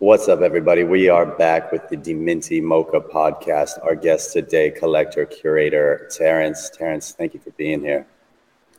[0.00, 0.82] What's up, everybody?
[0.82, 3.84] We are back with the DMINTI MoCA podcast.
[3.84, 6.70] Our guest today, collector curator Terence.
[6.70, 8.06] Terence, thank you for being here.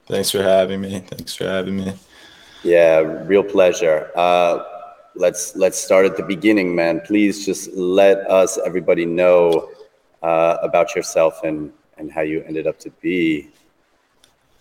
[0.08, 0.98] Thanks for having me.
[1.02, 1.94] Thanks for having me.
[2.64, 4.10] Yeah, real pleasure.
[4.16, 4.64] Uh,
[5.14, 7.02] let's let's start at the beginning, man.
[7.02, 9.70] Please just let us, everybody, know
[10.24, 13.48] uh, about yourself and and how you ended up to be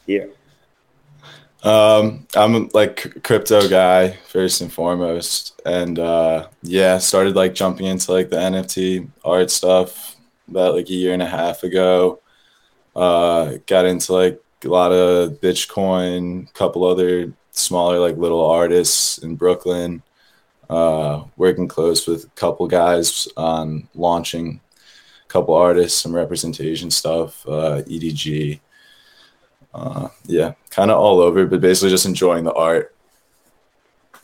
[0.04, 0.28] here.
[1.62, 8.12] Um, I'm like crypto guy first and foremost, and uh, yeah, started like jumping into
[8.12, 10.16] like the NFT art stuff
[10.48, 12.20] about like a year and a half ago.
[12.96, 19.36] Uh, got into like a lot of Bitchcoin, couple other smaller like little artists in
[19.36, 20.02] Brooklyn.
[20.70, 24.60] Uh, working close with a couple guys on launching
[25.24, 28.60] a couple artists, some representation stuff, uh, EDG
[29.74, 32.94] uh, yeah, kind of all over, but basically just enjoying the art.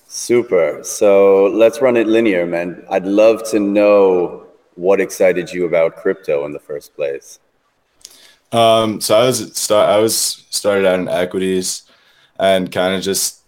[0.08, 0.80] Super.
[0.82, 2.84] So let's run it linear, man.
[2.90, 7.38] I'd love to know what excited you about crypto in the first place.
[8.52, 11.82] Um, so I was start I was started out in equities,
[12.38, 13.42] and kind of just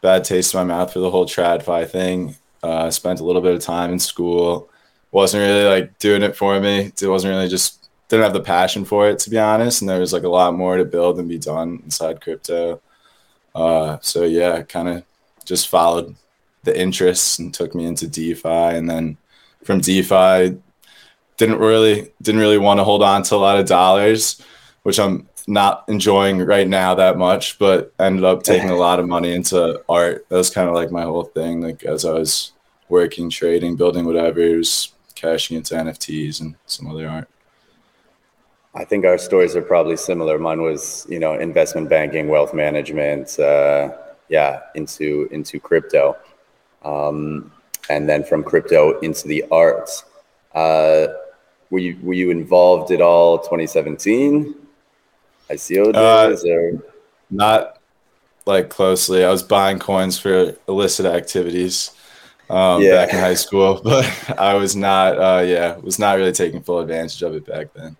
[0.00, 2.36] bad taste in my mouth for the whole TradFi thing.
[2.62, 4.68] Uh, spent a little bit of time in school,
[5.10, 6.92] wasn't really like doing it for me.
[7.00, 10.00] It wasn't really just didn't have the passion for it to be honest, and there
[10.00, 12.80] was like a lot more to build and be done inside crypto.
[13.54, 15.04] Uh, so yeah, kind of
[15.44, 16.14] just followed
[16.64, 19.16] the interests and took me into DeFi, and then
[19.64, 20.58] from DeFi,
[21.36, 24.40] didn't really didn't really want to hold on to a lot of dollars,
[24.82, 29.08] which I'm not enjoying right now that much, but ended up taking a lot of
[29.08, 30.26] money into art.
[30.28, 31.60] That was kind of like my whole thing.
[31.60, 32.52] Like as I was
[32.88, 37.28] working, trading, building whatever, it was cashing into NFTs and some other art.
[38.76, 40.38] I think our stories are probably similar.
[40.38, 43.96] Mine was, you know, investment banking, wealth management, uh,
[44.28, 46.16] yeah, into into crypto,
[46.84, 47.50] um,
[47.88, 50.04] and then from crypto into the arts.
[50.54, 51.06] Uh,
[51.70, 53.38] were you were you involved at all?
[53.38, 54.54] 2017
[55.50, 56.72] ICO uh, days uh, or
[57.30, 57.78] not
[58.44, 59.24] like closely.
[59.24, 61.92] I was buying coins for illicit activities
[62.50, 63.04] um, yeah.
[63.04, 65.18] back in high school, but I was not.
[65.18, 67.96] Uh, yeah, was not really taking full advantage of it back then.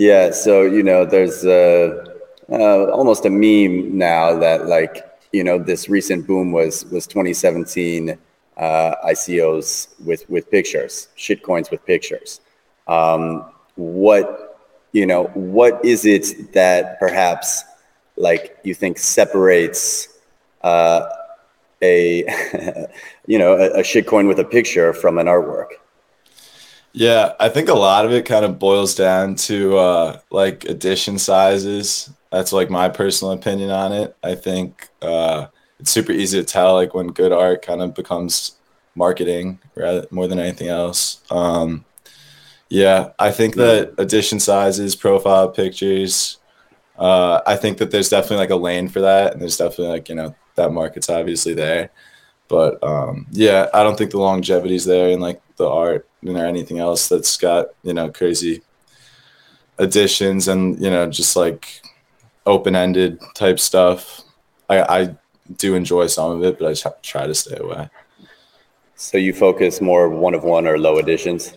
[0.00, 2.06] Yeah, so you know, there's uh,
[2.50, 8.16] uh, almost a meme now that like you know this recent boom was was 2017
[8.56, 12.40] uh, ICOs with with pictures, shitcoins with pictures.
[12.88, 13.44] Um,
[13.76, 14.62] what
[14.92, 17.62] you know, what is it that perhaps
[18.16, 20.08] like you think separates
[20.62, 21.10] uh,
[21.82, 22.24] a
[23.26, 25.72] you know a, a shitcoin with a picture from an artwork?
[26.92, 31.18] Yeah, I think a lot of it kind of boils down to uh, like edition
[31.18, 32.10] sizes.
[32.32, 34.16] That's like my personal opinion on it.
[34.24, 35.46] I think uh,
[35.78, 38.56] it's super easy to tell like when good art kind of becomes
[38.96, 41.22] marketing rather more than anything else.
[41.30, 41.84] Um,
[42.68, 46.38] yeah, I think that edition sizes, profile pictures.
[46.98, 50.08] Uh, I think that there's definitely like a lane for that, and there's definitely like
[50.08, 51.90] you know that market's obviously there.
[52.50, 56.80] But um, yeah, I don't think the longevity's there in like the art or anything
[56.80, 58.62] else that's got you know crazy
[59.78, 61.80] additions and you know just like
[62.46, 64.22] open-ended type stuff.
[64.68, 65.16] I, I
[65.56, 67.88] do enjoy some of it, but I just try to stay away.
[68.96, 71.54] So you focus more one of one or low editions?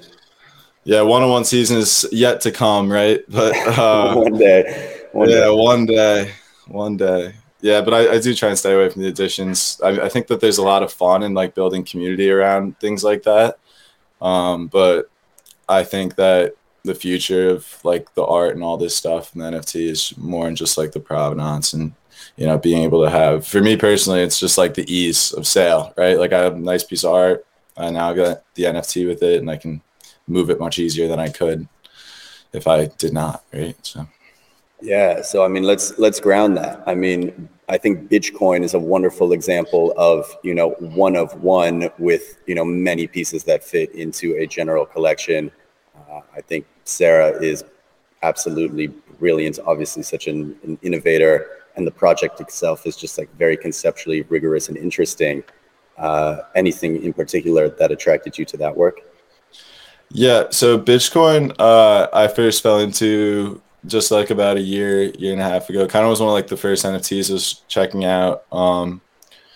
[0.84, 3.22] Yeah, one on one season is yet to come, right?
[3.28, 5.50] But uh, one day, one yeah, day.
[5.50, 6.32] one day,
[6.68, 7.34] one day.
[7.64, 9.80] Yeah, but I, I, do try and stay away from the additions.
[9.82, 13.06] I, I, think that there's a lot of fun in like building community around things
[13.06, 13.58] like that.
[14.22, 15.10] Um, but
[15.70, 19.46] I think that the future of like the art and all this stuff and the
[19.46, 21.94] NFT is more than just like the provenance and
[22.36, 23.48] you know being able to have.
[23.48, 26.20] For me personally, it's just like the ease of sale, right?
[26.20, 27.46] Like I have a nice piece of art,
[27.78, 29.82] and now I got the NFT with it, and I can
[30.28, 31.70] move it much easier than I could
[32.52, 33.78] if I did not, right?
[33.84, 34.06] So.
[34.84, 36.84] Yeah, so I mean, let's let's ground that.
[36.86, 41.90] I mean, I think Bitchcoin is a wonderful example of you know one of one
[42.00, 45.52] with you know many pieces that fit into a general collection.
[45.96, 47.64] Uh, I think Sarah is
[48.24, 48.88] absolutely
[49.20, 49.58] brilliant.
[49.66, 51.48] Obviously, such an, an, innovator,
[51.78, 55.46] and the project itself is just like very conceptually rigorous and interesting.
[55.98, 59.00] Uh, anything in particular that attracted you to that work?
[60.10, 65.42] Yeah, so Bitchcoin, uh, I first fell into just like about a year, year and
[65.42, 65.88] a half ago.
[65.88, 68.46] Kind of was one of like the first NFTs I was checking out.
[68.52, 69.02] Um,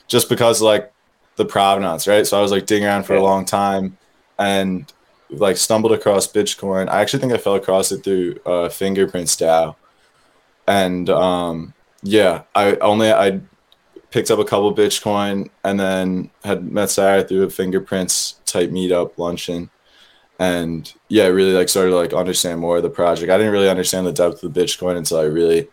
[0.08, 0.92] just because like
[1.36, 2.26] the provenance, right?
[2.26, 3.98] So I was like digging around for a long time
[4.40, 4.92] and
[5.30, 6.90] like stumbled across Bitchcoin.
[6.90, 9.76] I actually think I fell across it through uh, Fingerprints DAO.
[10.68, 11.74] And um,
[12.04, 13.42] yeah, I only I
[14.12, 19.18] picked up a couple Bitchcoin and then had met Sarah through a fingerprints type meetup
[19.18, 19.70] luncheon.
[20.40, 23.32] And yeah, really like started to like understand more of the project.
[23.32, 25.68] I didn't really understand the depth of the Bitchcoin until I really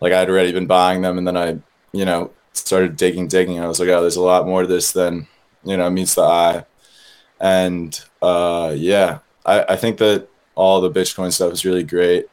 [0.00, 1.58] like I had already been buying them and then I,
[1.92, 3.60] you know, started digging, digging.
[3.60, 5.28] I was like, oh, there's a lot more to this than,
[5.64, 6.64] you know, meets the eye.
[7.40, 12.26] And uh yeah, I, I think that all the Bitchcoin stuff is really great.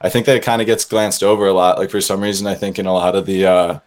[0.00, 1.78] I think that it kind of gets glanced over a lot.
[1.78, 3.80] Like for some reason, I think in a lot of the uh,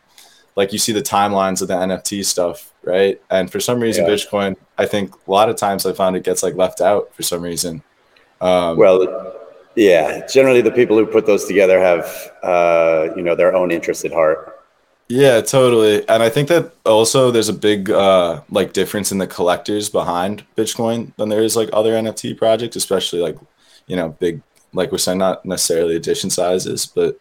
[0.55, 3.21] like you see the timelines of the NFT stuff, right?
[3.29, 4.11] And for some reason, yeah.
[4.11, 7.21] Bitchcoin, I think a lot of times I found it gets like left out for
[7.21, 7.83] some reason.
[8.39, 9.35] Um, well,
[9.75, 14.05] yeah, generally the people who put those together have uh, you know their own interest
[14.05, 14.55] at heart.
[15.09, 16.07] Yeah, totally.
[16.07, 20.45] And I think that also there's a big uh, like difference in the collectors behind
[20.55, 23.37] Bitchcoin than there is like other NFT projects, especially like
[23.87, 24.41] you know big
[24.73, 27.19] like we're saying, not necessarily edition sizes, but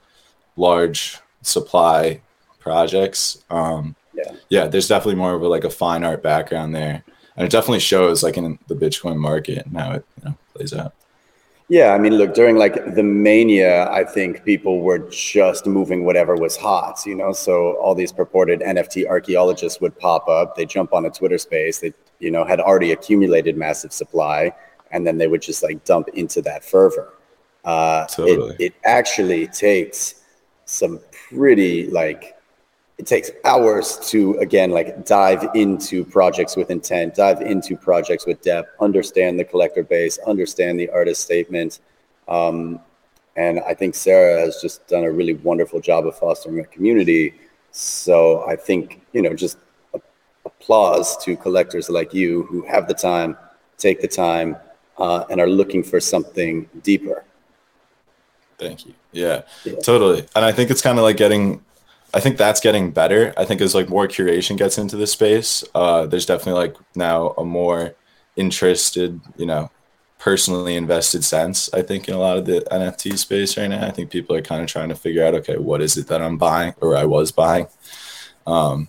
[0.57, 2.21] large supply
[2.61, 3.43] projects.
[3.51, 7.03] Um, yeah, yeah, there's definitely more of a like a fine art background there,
[7.39, 10.75] and it definitely shows like in the Bitchcoin market and how it you know plays
[10.75, 10.93] out.
[11.69, 16.35] Yeah, I mean, look, during like the mania, I think people were just moving whatever
[16.35, 17.33] was hot, you know.
[17.33, 20.57] So all these purported NFT archaeologists would pop up.
[20.57, 21.79] They jump on a Twitter space.
[21.79, 24.53] They, you know, had already accumulated massive supply,
[24.91, 27.13] and then they would just like dump into that fervor.
[27.65, 28.55] Uh, totally.
[28.55, 30.25] it, it actually takes
[30.65, 30.99] some
[31.29, 32.38] pretty like
[32.99, 38.43] it takes hours to again like dive into projects with intent dive into projects with
[38.43, 41.81] depth understand the collector base understand the artist statement
[42.27, 42.81] um,
[43.37, 47.35] and i think sarah has just done a really wonderful job of fostering a community
[47.71, 49.59] so i think you know just
[50.45, 53.37] applause to collectors like you who have the time
[53.77, 54.57] take the time
[54.99, 57.25] uh, and are looking for something deeper
[58.59, 58.95] Thank you.
[59.13, 59.75] Yeah, yeah.
[59.77, 60.27] totally.
[60.35, 61.65] And I think it's kind of like getting,
[62.15, 63.35] I think that's getting better.
[63.37, 67.35] I think as like more curation gets into the space, uh, there's definitely like now
[67.37, 67.95] a more
[68.37, 69.71] interested, you know,
[70.19, 71.73] personally invested sense.
[71.75, 74.43] I think in a lot of the NFT space right now, I think people are
[74.43, 77.05] kind of trying to figure out, okay, what is it that I'm buying or I
[77.05, 77.67] was buying.
[78.47, 78.89] Um,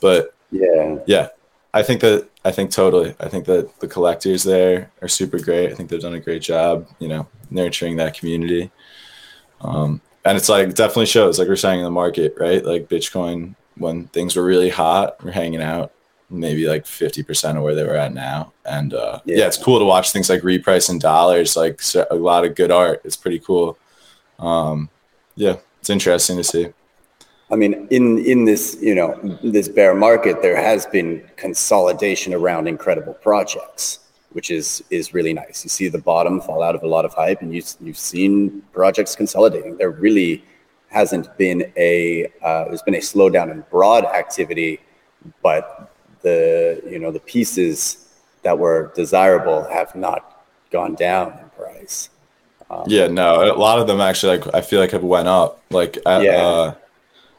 [0.00, 1.28] but yeah, yeah,
[1.72, 3.14] I think that I think totally.
[3.20, 5.70] I think that the collectors there are super great.
[5.70, 8.70] I think they've done a great job, you know, nurturing that community.
[9.60, 12.64] Um, and it's like definitely shows, like we're saying in the market, right?
[12.64, 15.92] Like Bitchcoin, when things were really hot, we're hanging out
[16.30, 18.52] maybe like 50% of where they were at now.
[18.64, 19.38] And uh, yeah.
[19.38, 19.46] yeah.
[19.46, 21.80] it's cool to watch things like reprice in dollars, like
[22.10, 23.00] a lot of good art.
[23.04, 23.78] It's pretty cool.
[24.38, 24.90] Um,
[25.36, 26.68] yeah, it's interesting to see.
[27.50, 32.68] I mean, in in this you know this bear market, there has been consolidation around
[32.68, 34.00] incredible projects
[34.32, 35.64] which is is really nice.
[35.64, 38.62] You see the bottom fall out of a lot of hype, and you you've seen
[38.72, 39.76] projects consolidating.
[39.76, 40.44] There really
[40.88, 44.80] hasn't been a uh, there's been a slowdown in broad activity,
[45.42, 45.92] but
[46.22, 48.08] the you know the pieces
[48.42, 52.10] that were desirable have not gone down in price.
[52.70, 55.62] Um, yeah, no, a lot of them actually like I feel like have went up.
[55.70, 56.12] Like yeah.
[56.12, 56.74] Uh,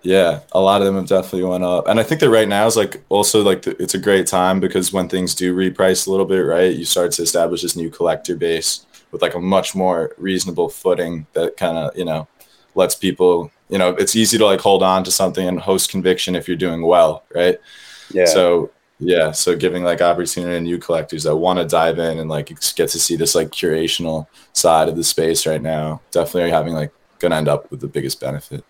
[0.01, 2.65] yeah, a lot of them have definitely went up, and I think that right now
[2.67, 6.11] is like also like the, it's a great time because when things do reprice a
[6.11, 9.75] little bit, right, you start to establish this new collector base with like a much
[9.75, 12.27] more reasonable footing that kind of you know
[12.75, 16.35] lets people you know it's easy to like hold on to something and host conviction
[16.35, 17.57] if you're doing well, right?
[18.11, 18.25] Yeah.
[18.25, 22.29] So yeah, so giving like opportunity to new collectors that want to dive in and
[22.29, 26.73] like get to see this like curational side of the space right now, definitely having
[26.73, 28.63] like gonna end up with the biggest benefit.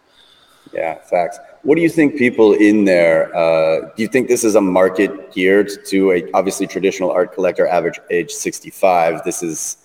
[0.73, 1.39] Yeah, facts.
[1.63, 5.33] What do you think people in there, uh, do you think this is a market
[5.33, 9.23] geared to a obviously traditional art collector, average age 65?
[9.23, 9.77] This is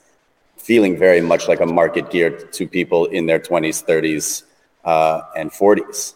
[0.56, 4.44] feeling very much like a market geared to people in their 20s, 30s,
[4.84, 6.14] uh, and 40s.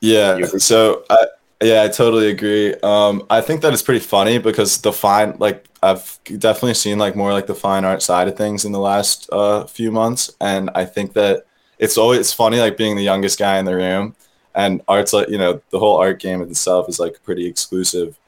[0.00, 0.44] Yeah.
[0.58, 1.26] So, I,
[1.62, 2.74] yeah, I totally agree.
[2.82, 7.14] Um, I think that it's pretty funny because the fine, like, I've definitely seen like
[7.14, 10.70] more like the fine art side of things in the last uh, few months, and
[10.74, 11.44] I think that
[11.84, 14.14] it's always funny like being the youngest guy in the room
[14.54, 18.18] and art's like you know the whole art game itself is like pretty exclusive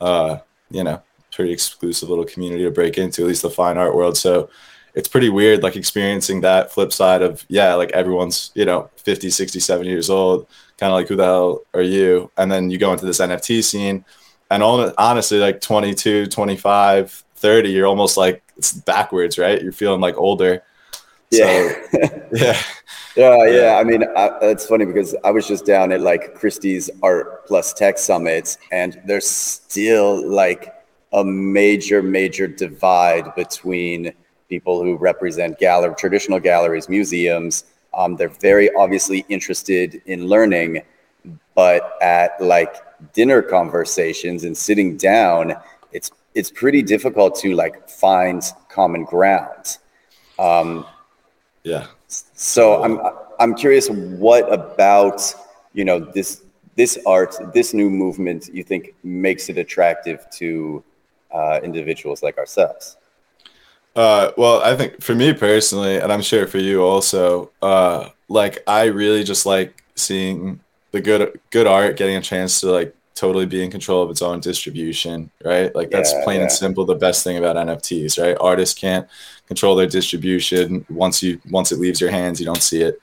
[0.00, 0.38] uh
[0.70, 4.16] you know pretty exclusive little community to break into at least the fine art world.
[4.16, 4.50] So
[4.94, 9.30] it's pretty weird like experiencing that flip side of yeah like everyone's you know 50
[9.30, 12.30] 60 70 years old kind of like who the hell are you?
[12.36, 14.04] And then you go into this nft scene
[14.50, 19.62] and all, honestly like 22 25 30 you're almost like it's backwards right?
[19.62, 20.62] You're feeling like older
[21.30, 21.74] yeah.
[21.90, 22.62] So, yeah.
[23.16, 23.76] Yeah, yeah.
[23.80, 27.72] I mean, I, it's funny because I was just down at like Christie's Art Plus
[27.72, 30.72] Tech Summit, and there's still like
[31.12, 34.12] a major, major divide between
[34.48, 37.64] people who represent gallery, traditional galleries, museums.
[37.94, 40.82] Um, they're very obviously interested in learning,
[41.56, 42.76] but at like
[43.12, 45.54] dinner conversations and sitting down,
[45.92, 49.78] it's it's pretty difficult to like find common ground.
[50.38, 50.86] Um,
[51.64, 51.86] yeah.
[52.08, 53.00] So I'm
[53.38, 55.34] I'm curious, what about
[55.72, 56.42] you know this
[56.76, 60.82] this art, this new movement, you think makes it attractive to
[61.30, 62.96] uh, individuals like ourselves?
[63.96, 68.62] Uh, well, I think for me personally, and I'm sure for you also, uh, like
[68.66, 70.60] I really just like seeing
[70.92, 74.22] the good good art getting a chance to like totally be in control of its
[74.22, 75.74] own distribution, right?
[75.74, 76.42] Like that's yeah, plain yeah.
[76.44, 78.36] and simple the best thing about NFTs, right?
[78.40, 79.06] Artists can't
[79.50, 80.86] control their distribution.
[80.88, 83.00] Once you once it leaves your hands, you don't see it.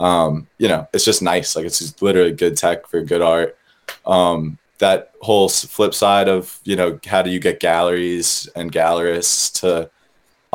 [0.00, 1.54] Um, you know, it's just nice.
[1.54, 3.58] Like it's just literally good tech for good art.
[4.06, 9.60] Um, that whole flip side of you know how do you get galleries and gallerists
[9.60, 9.90] to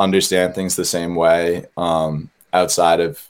[0.00, 3.24] understand things the same way um, outside of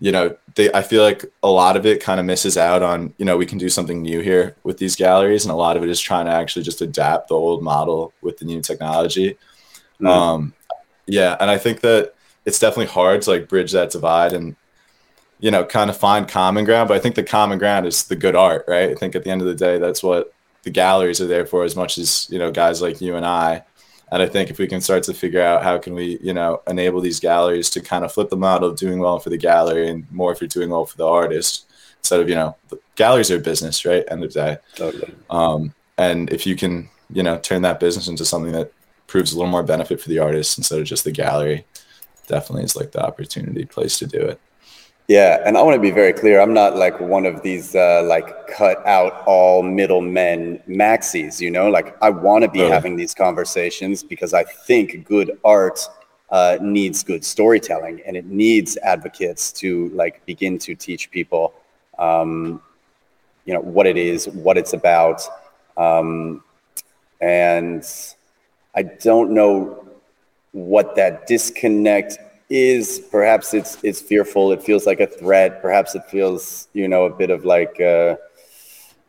[0.00, 3.12] you know they i feel like a lot of it kind of misses out on
[3.18, 5.82] you know we can do something new here with these galleries and a lot of
[5.82, 9.36] it is trying to actually just adapt the old model with the new technology
[10.00, 10.08] mm.
[10.08, 10.54] um
[11.10, 12.14] yeah and i think that
[12.44, 14.56] it's definitely hard to like bridge that divide and
[15.40, 18.16] you know kind of find common ground but i think the common ground is the
[18.16, 21.20] good art right i think at the end of the day that's what the galleries
[21.20, 23.62] are there for as much as you know guys like you and i
[24.12, 26.62] and I think if we can start to figure out how can we, you know,
[26.66, 29.88] enable these galleries to kind of flip the model of doing well for the gallery
[29.88, 31.66] and more if you're doing well for the artist,
[31.98, 32.56] instead of, you know,
[32.96, 34.04] galleries are business, right?
[34.10, 34.58] End of day.
[34.74, 35.14] Totally.
[35.28, 38.72] Um, and if you can, you know, turn that business into something that
[39.10, 41.66] proves a little more benefit for the artist instead of just the gallery,
[42.28, 44.40] definitely is like the opportunity place to do it.
[45.08, 46.40] Yeah, and I want to be very clear.
[46.40, 51.40] I'm not like one of these uh, like cut out all middlemen maxis.
[51.40, 55.80] You know, like I want to be having these conversations because I think good art
[56.30, 61.54] uh, needs good storytelling and it needs advocates to like begin to teach people,
[61.98, 62.62] um,
[63.46, 65.20] you know, what it is, what it's about,
[65.76, 66.44] um,
[67.20, 67.84] and
[68.74, 69.88] I don't know
[70.52, 73.00] what that disconnect is.
[73.10, 74.52] Perhaps it's it's fearful.
[74.52, 75.62] It feels like a threat.
[75.62, 78.16] Perhaps it feels you know a bit of like uh,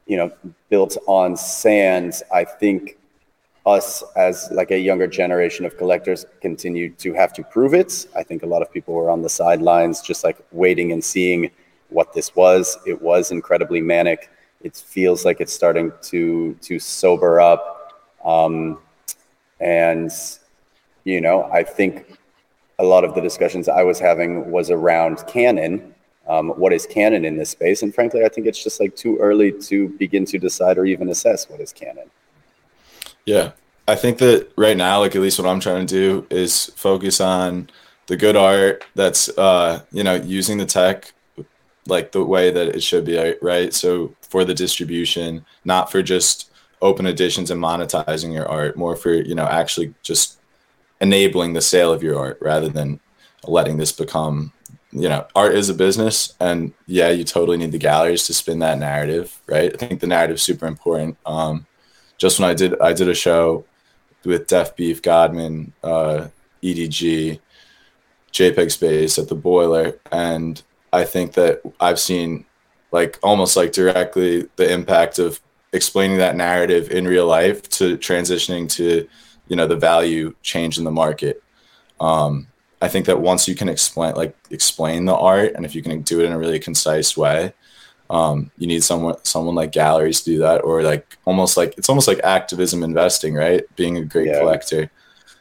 [0.05, 0.31] you know
[0.69, 2.21] built on sand.
[2.33, 2.97] I think
[3.65, 8.07] us as like a younger generation of collectors continue to have to prove it.
[8.15, 11.51] I think a lot of people were on the sidelines just like waiting and seeing
[11.89, 12.77] what this was.
[12.87, 14.31] It was incredibly manic.
[14.61, 17.93] It feels like it's starting to to sober up.
[18.23, 18.79] Um,
[19.61, 20.11] and
[21.03, 22.17] you know i think
[22.81, 25.93] a lot of the discussions I was having was around canon.
[26.27, 27.83] Um, what is canon in this space?
[27.83, 31.09] And frankly, I think it's just like too early to begin to decide or even
[31.09, 32.09] assess what is canon.
[33.25, 33.51] Yeah,
[33.87, 37.21] I think that right now, like at least what I'm trying to do is focus
[37.21, 37.69] on
[38.07, 41.13] the good art that's uh, you know using the tech
[41.87, 43.73] like the way that it should be, right?
[43.73, 46.50] So for the distribution, not for just
[46.81, 50.39] open editions and monetizing your art, more for you know actually just
[50.99, 52.99] enabling the sale of your art rather than
[53.47, 54.53] letting this become
[54.91, 58.59] you know art is a business and yeah you totally need the galleries to spin
[58.59, 59.73] that narrative right?
[59.73, 61.17] I think the narrative is super important.
[61.25, 61.65] Um,
[62.17, 63.65] just when i did i did a show
[64.23, 66.27] with def beef godman uh,
[66.61, 67.39] edg
[68.31, 69.99] jpeg space at the boiler.
[70.11, 70.61] And
[70.93, 72.45] i think that i've seen
[72.91, 75.39] like almost like directly the impact of
[75.73, 79.07] explaining that narrative in real life to transitioning to
[79.47, 81.43] you know the value change in the market.
[81.99, 82.47] Um,
[82.83, 86.01] i think that once you can explain like explain the art and if you can
[86.01, 87.53] do it in a really concise way
[88.11, 91.87] um, you need someone someone like galleries to do that or like almost like it's
[91.87, 93.63] almost like activism investing right?
[93.77, 94.39] Being a great yeah.
[94.39, 94.91] collector.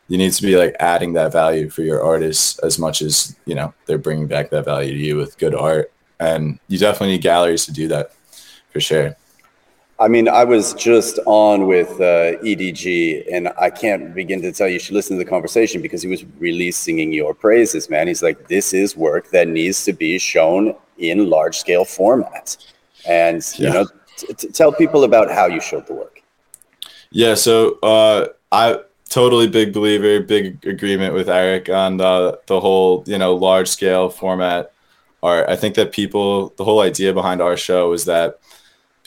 [0.06, 3.56] You need to be like adding that value for your artists as much as you
[3.56, 5.92] know they're bringing back that value to you with good art.
[6.20, 8.12] And you definitely need galleries to do that
[8.72, 9.16] for sure
[10.00, 14.66] I mean, I was just on with uh, EDG, and I can't begin to tell
[14.66, 14.75] you.
[14.75, 18.09] You should listen to the conversation because he was really singing your praises, man.
[18.09, 22.57] He's like, "This is work that needs to be shown in large scale format,"
[23.07, 23.69] and yeah.
[23.69, 26.23] you know, t- t- tell people about how you showed the work.
[27.11, 28.80] Yeah, so uh, I
[29.11, 34.09] totally big believer, big agreement with Eric on the the whole you know large scale
[34.09, 34.73] format
[35.23, 35.47] art.
[35.49, 38.38] I think that people, the whole idea behind our show is that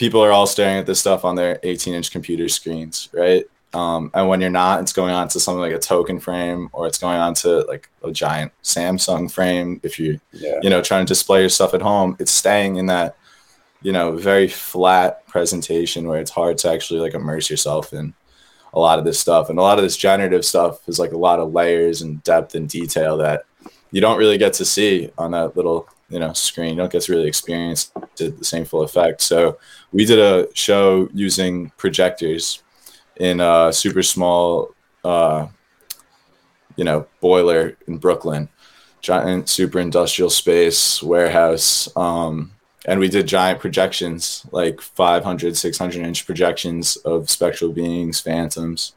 [0.04, 3.46] people are all staring at this stuff on their 18 inch computer screens, right?
[3.74, 6.88] Um, and when you're not, it's going on to something like a token frame or
[6.88, 9.80] it's going on to like a giant Samsung frame.
[9.82, 10.60] If you, yeah.
[10.62, 13.16] you know, trying to display your stuff at home, it's staying in that,
[13.82, 18.14] you know, very flat presentation where it's hard to actually like immerse yourself in
[18.74, 19.50] a lot of this stuff.
[19.50, 22.56] And a lot of this generative stuff is like a lot of layers and depth
[22.56, 23.46] and detail that
[23.92, 26.70] you don't really get to see on that little you know screen.
[26.70, 29.22] You don't get to really experience the same full effect.
[29.22, 29.58] So
[29.92, 32.62] we did a show using projectors
[33.18, 35.48] in a super small, uh,
[36.76, 38.48] you know, boiler in Brooklyn,
[39.02, 41.90] giant super industrial space warehouse.
[41.98, 42.52] Um,
[42.86, 48.94] and we did giant projections, like 500, 600 inch projections of spectral beings, phantoms.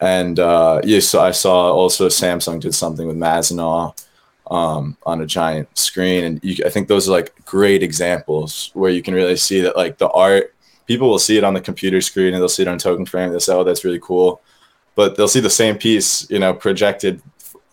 [0.00, 3.94] And uh, yeah, so I saw also Samsung did something with Mazenod
[4.48, 8.90] um, on a giant screen, and you, I think those are like great examples where
[8.90, 10.54] you can really see that like the art.
[10.86, 13.30] People will see it on the computer screen and they'll see it on token frame.
[13.30, 14.40] They'll say, "Oh, that's really cool,"
[14.94, 17.22] but they'll see the same piece, you know, projected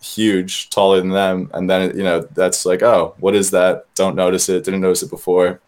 [0.02, 4.16] huge, taller than them, and then you know that's like, "Oh, what is that?" Don't
[4.16, 4.64] notice it.
[4.64, 5.60] Didn't notice it before.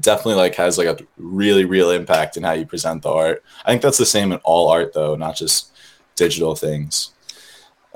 [0.00, 3.44] Definitely like has like a really real impact in how you present the art.
[3.64, 5.70] I think that's the same in all art though, not just
[6.16, 7.12] digital things.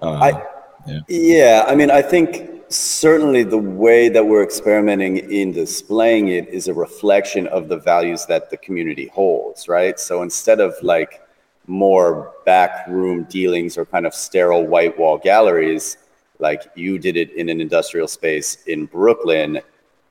[0.01, 0.50] Uh, I
[0.87, 1.01] yeah.
[1.09, 6.69] yeah, I mean, I think certainly the way that we're experimenting in displaying it is
[6.69, 9.99] a reflection of the values that the community holds, right?
[9.99, 11.21] So instead of like
[11.67, 15.99] more backroom dealings or kind of sterile white wall galleries,
[16.39, 19.61] like you did it in an industrial space in Brooklyn,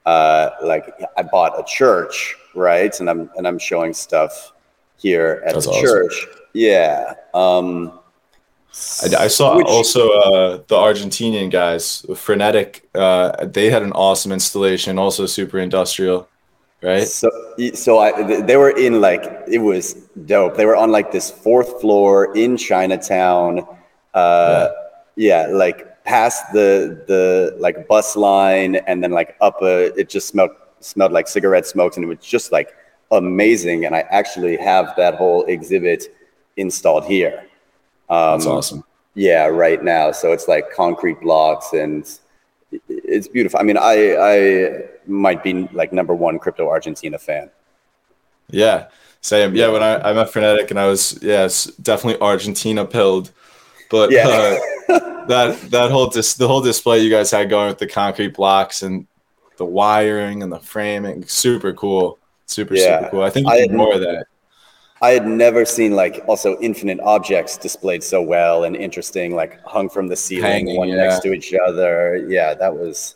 [0.06, 2.98] uh, like I bought a church, right?
[3.00, 4.54] And I'm and I'm showing stuff
[4.98, 5.84] here at That's the awesome.
[5.84, 6.28] church.
[6.54, 7.14] Yeah.
[7.34, 8.00] Um,
[8.72, 12.88] I, I saw Which, also uh, the Argentinian guys, Frenetic.
[12.94, 16.30] Uh, they had an awesome installation, also super industrial,
[16.82, 17.08] right?
[17.08, 17.30] So,
[17.74, 19.96] so I, they were in like it was
[20.26, 20.56] dope.
[20.56, 23.66] They were on like this fourth floor in Chinatown.
[24.14, 24.70] Uh,
[25.16, 25.48] yeah.
[25.48, 29.98] yeah, like past the the like bus line, and then like up a.
[30.00, 32.70] It just smelled smelled like cigarette smokes, and it was just like
[33.12, 33.86] amazing.
[33.86, 36.16] And I actually have that whole exhibit
[36.56, 37.49] installed here.
[38.10, 38.84] Um, That's awesome.
[39.16, 40.12] Yeah, right now.
[40.12, 42.10] So it's like concrete blocks and
[42.88, 43.60] it's beautiful.
[43.60, 47.50] I mean, I I might be like number one crypto Argentina fan.
[48.50, 48.88] Yeah,
[49.22, 49.56] same.
[49.56, 53.32] Yeah, when I, I met Frenetic and I was yes definitely Argentina pilled,
[53.90, 54.28] but yeah.
[54.90, 58.34] uh, that that whole dis- the whole display you guys had going with the concrete
[58.36, 59.08] blocks and
[59.58, 63.00] the wiring and the framing super cool, super yeah.
[63.00, 63.24] super cool.
[63.24, 64.26] I think you I more of that.
[65.02, 69.90] I had never seen like also infinite objects displayed so well and interesting, like hung
[69.90, 70.96] from the ceiling, Hanging, one yeah.
[70.96, 72.26] next to each other.
[72.28, 73.16] Yeah, that was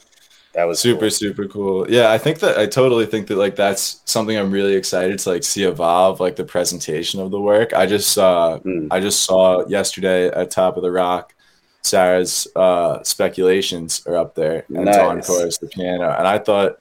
[0.53, 1.09] that was super cool.
[1.09, 1.91] super cool.
[1.91, 5.29] Yeah, I think that I totally think that like that's something I'm really excited to
[5.29, 7.73] like see evolve, like the presentation of the work.
[7.73, 8.87] I just saw mm.
[8.89, 11.33] I just saw yesterday at Top of the Rock.
[11.81, 15.29] Sarah's uh, speculations are up there, and nice.
[15.29, 16.79] Encore the piano, and I thought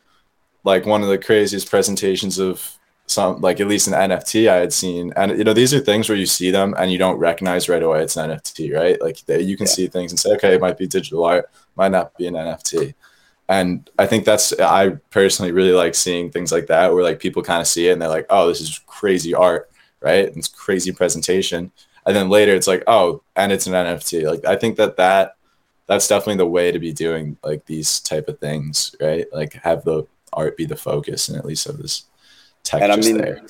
[0.64, 2.78] like one of the craziest presentations of
[3.12, 6.08] some like at least an NFT I had seen, and you know these are things
[6.08, 9.00] where you see them and you don't recognize right away it's an NFT, right?
[9.00, 9.72] Like they, you can yeah.
[9.72, 12.94] see things and say, okay, it might be digital art, might not be an NFT,
[13.48, 17.42] and I think that's I personally really like seeing things like that where like people
[17.42, 19.70] kind of see it and they're like, oh, this is crazy art,
[20.00, 20.26] right?
[20.26, 21.70] And it's crazy presentation,
[22.06, 24.28] and then later it's like, oh, and it's an NFT.
[24.30, 25.36] Like I think that that
[25.86, 29.26] that's definitely the way to be doing like these type of things, right?
[29.32, 32.04] Like have the art be the focus and at least have this
[32.72, 33.42] and I mean, there.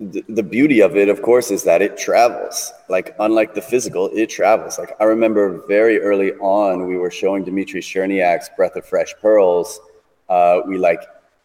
[0.00, 2.72] The, the beauty of it, of course, is that it travels.
[2.88, 4.78] Like unlike the physical, it travels.
[4.78, 9.80] Like I remember very early on, we were showing Dmitri Cherniak's Breath of Fresh Pearls.
[10.28, 11.00] Uh, we like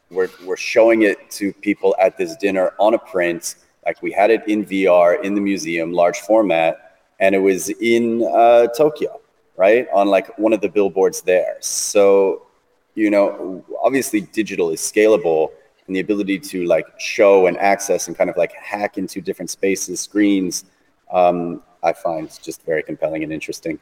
[0.09, 3.55] we're, we're showing it to people at this dinner on a print.
[3.85, 8.23] Like we had it in VR in the museum, large format, and it was in
[8.23, 9.21] uh, Tokyo,
[9.57, 9.87] right?
[9.93, 11.57] On like one of the billboards there.
[11.59, 12.47] So,
[12.95, 15.51] you know, obviously digital is scalable,
[15.89, 19.49] and the ability to like show and access and kind of like hack into different
[19.49, 20.65] spaces, screens,
[21.11, 23.79] um, I find just very compelling and interesting.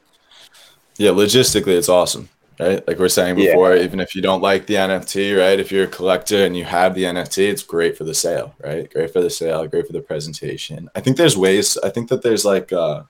[0.95, 2.29] Yeah, logistically, it's awesome,
[2.61, 2.87] right?
[2.87, 3.83] Like we're saying before, yeah.
[3.83, 5.59] even if you don't like the NFT, right?
[5.59, 8.89] If you're a collector and you have the NFT, it's great for the sale, right?
[8.89, 10.89] Great for the sale, great for the presentation.
[10.95, 11.77] I think there's ways.
[11.77, 12.71] I think that there's like.
[12.73, 13.03] uh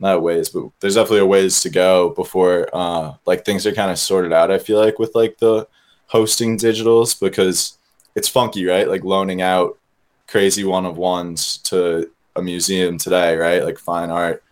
[0.00, 3.92] not ways, but there's definitely a ways to go before uh like things are kind
[3.92, 4.50] of sorted out.
[4.50, 5.68] I feel like with like the
[6.06, 7.78] hosting digitals because
[8.14, 8.88] it's funky, right?
[8.88, 9.78] Like loaning out
[10.26, 13.64] crazy one of ones to a museum today, right?
[13.64, 14.42] Like fine art.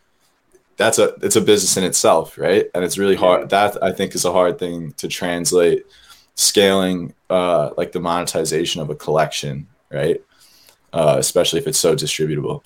[0.77, 2.67] That's a it's a business in itself, right?
[2.75, 3.51] And it's really hard.
[3.51, 5.87] That I think is a hard thing to translate
[6.35, 10.21] scaling uh like the monetization of a collection, right?
[10.93, 12.65] Uh, especially if it's so distributable.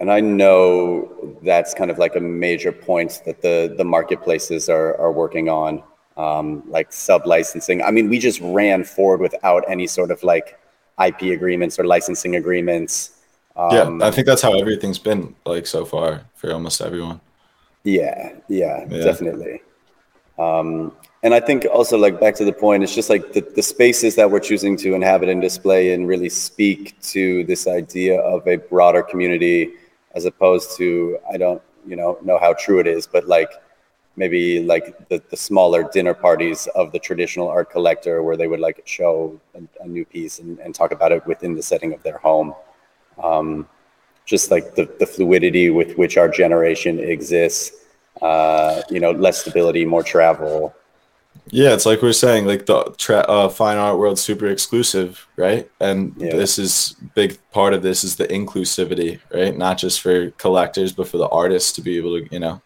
[0.00, 4.98] And I know that's kind of like a major point that the the marketplaces are
[4.98, 5.82] are working on
[6.16, 7.82] um, like sub licensing.
[7.82, 10.58] I mean, we just ran forward without any sort of like
[11.04, 13.22] IP agreements or licensing agreements.
[13.56, 17.20] Um, yeah, I think that's how everything's been like so far for almost everyone.
[17.84, 19.04] Yeah, yeah, yeah.
[19.04, 19.60] definitely.
[20.38, 23.62] Um, and I think also like back to the point, it's just like the, the
[23.62, 28.46] spaces that we're choosing to inhabit and display and really speak to this idea of
[28.46, 29.72] a broader community
[30.14, 33.50] as opposed to I don't you know know how true it is, but like
[34.16, 38.60] maybe like the, the smaller dinner parties of the traditional art collector where they would
[38.60, 42.02] like show a, a new piece and, and, talk about it within the setting of
[42.02, 42.54] their home.
[43.22, 43.68] Um,
[44.24, 47.84] just like the, the fluidity with which our generation exists,
[48.22, 50.74] uh, you know, less stability, more travel,
[51.50, 55.26] yeah, it's like we are saying, like the tra- uh, fine art world's super exclusive,
[55.36, 55.70] right?
[55.80, 56.34] And yeah.
[56.34, 59.56] this is big part of this is the inclusivity, right?
[59.56, 62.62] Not just for collectors, but for the artists to be able to, you know,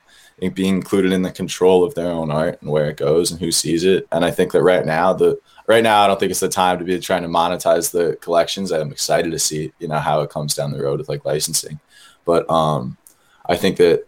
[0.54, 3.50] be included in the control of their own art and where it goes and who
[3.50, 4.06] sees it.
[4.12, 6.78] And I think that right now, the right now, I don't think it's the time
[6.78, 8.70] to be trying to monetize the collections.
[8.70, 11.80] I'm excited to see, you know, how it comes down the road with like licensing.
[12.24, 12.96] But um,
[13.46, 14.06] I think that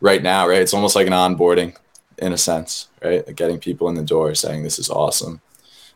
[0.00, 1.76] right now, right, it's almost like an onboarding
[2.18, 3.26] in a sense, right?
[3.26, 5.40] Like getting people in the door saying this is awesome.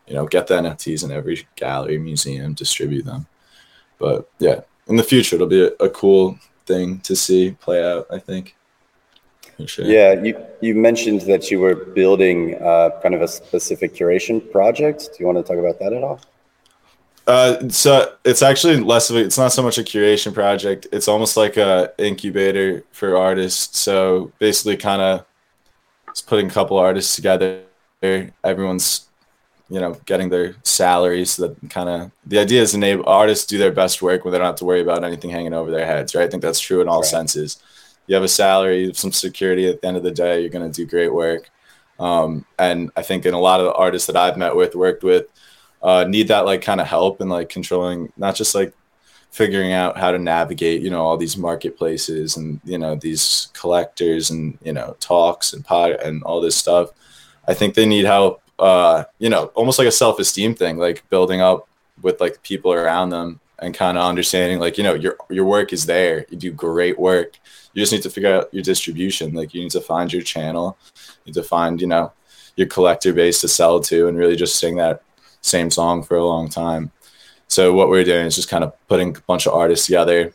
[0.07, 3.27] You know, get the NFTs in every gallery, museum, distribute them.
[3.99, 8.07] But yeah, in the future, it'll be a, a cool thing to see play out.
[8.11, 8.56] I think.
[9.65, 9.85] Sure.
[9.85, 15.09] Yeah, you you mentioned that you were building uh, kind of a specific curation project.
[15.11, 16.19] Do you want to talk about that at all?
[17.27, 20.87] Uh, so it's actually less of a, it's not so much a curation project.
[20.93, 23.79] It's almost like a incubator for artists.
[23.79, 25.25] So basically, kind of
[26.07, 27.63] it's putting a couple artists together.
[28.43, 29.07] Everyone's,
[29.69, 31.31] you know, getting their salaries.
[31.31, 34.37] So that kind of the idea is enable artists do their best work when they
[34.37, 36.15] don't have to worry about anything hanging over their heads.
[36.15, 36.23] Right?
[36.23, 37.09] I think that's true in all right.
[37.09, 37.61] senses.
[38.07, 39.67] You have a salary, you have some security.
[39.67, 41.49] At the end of the day, you're going to do great work.
[41.99, 45.03] Um, and I think in a lot of the artists that I've met with, worked
[45.03, 45.27] with,
[45.81, 48.73] uh, need that like kind of help and like controlling not just like
[49.31, 54.29] figuring out how to navigate you know all these marketplaces and you know these collectors
[54.29, 56.89] and you know talks and pod and all this stuff
[57.47, 61.41] i think they need help uh you know almost like a self-esteem thing like building
[61.41, 61.67] up
[62.01, 65.73] with like people around them and kind of understanding like you know your your work
[65.73, 67.37] is there you do great work
[67.77, 70.77] you just need to figure out your distribution like you need to find your channel
[70.95, 72.11] you need to find you know
[72.55, 75.03] your collector base to sell to and really just sing that
[75.41, 76.91] same song for a long time
[77.47, 80.33] so what we're doing is just kind of putting a bunch of artists together,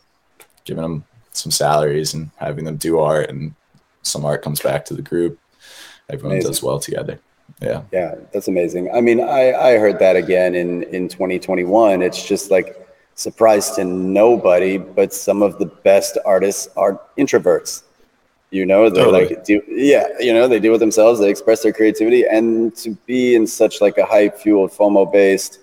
[0.65, 3.53] giving them some salaries and having them do art, and
[4.01, 5.39] some art comes back to the group.
[6.09, 6.51] Everyone amazing.
[6.51, 7.19] does well together.
[7.61, 7.83] Yeah.
[7.91, 8.91] Yeah, that's amazing.
[8.93, 12.01] I mean, I I heard that again in in 2021.
[12.01, 12.79] It's just like
[13.15, 17.83] surprise to nobody, but some of the best artists are introverts.
[18.51, 19.35] You know, they're totally.
[19.35, 22.91] like, do, yeah, you know, they deal with themselves, they express their creativity, and to
[23.07, 25.59] be in such like a hype fueled, FOMO based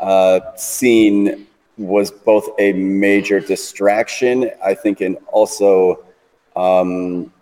[0.00, 6.04] uh, scene was both a major distraction, I think, and also
[6.56, 7.32] um,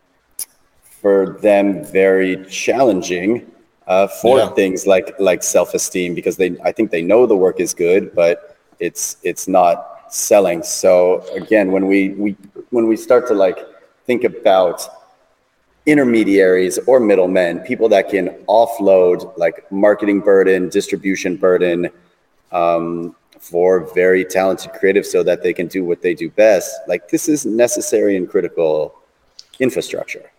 [0.82, 3.50] for them very challenging
[3.86, 4.48] uh, for yeah.
[4.50, 8.14] things like like self esteem because they I think they know the work is good,
[8.14, 8.49] but
[8.80, 10.62] it's it's not selling.
[10.62, 12.36] So again, when we we
[12.70, 13.58] when we start to like
[14.06, 14.82] think about
[15.86, 21.88] intermediaries or middlemen, people that can offload like marketing burden, distribution burden,
[22.52, 26.80] um, for very talented creatives so that they can do what they do best.
[26.86, 28.94] Like this is necessary and critical
[29.58, 30.30] infrastructure.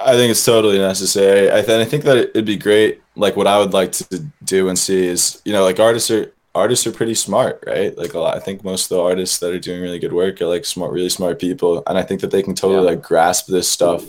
[0.00, 1.50] I think it's totally necessary.
[1.50, 3.02] I, th- I think that it'd be great.
[3.16, 6.32] Like what I would like to do and see is, you know, like artists are
[6.54, 7.96] artists are pretty smart, right?
[7.96, 8.36] Like a lot.
[8.36, 10.92] I think most of the artists that are doing really good work are like smart,
[10.92, 12.90] really smart people, and I think that they can totally yeah.
[12.90, 14.04] like grasp this stuff.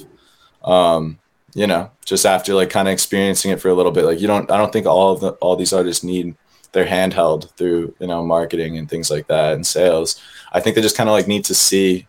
[0.63, 1.19] Um,
[1.53, 4.05] you know, just after like kind of experiencing it for a little bit.
[4.05, 6.35] Like you don't, I don't think all of the all these artists need
[6.71, 10.21] they're handheld through you know marketing and things like that and sales
[10.53, 12.07] i think they just kind of like need to see